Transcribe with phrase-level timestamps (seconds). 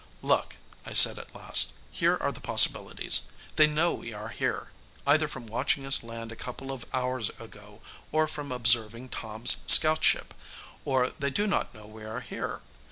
[0.23, 3.27] "Look," I said at last, "here are the possibilities.
[3.55, 4.71] They know we are here
[5.05, 10.03] either from watching us land a couple of hours ago or from observing Tom's scout
[10.03, 10.33] ship
[10.85, 12.63] or they do not know we are here.